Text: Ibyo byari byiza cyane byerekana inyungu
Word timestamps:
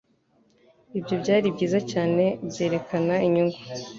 Ibyo 0.97 1.15
byari 1.21 1.47
byiza 1.55 1.79
cyane 1.91 2.23
byerekana 2.49 3.13
inyungu 3.27 3.59